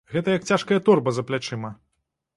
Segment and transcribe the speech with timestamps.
[0.13, 1.71] Гэта як цяжкая торба за плячыма!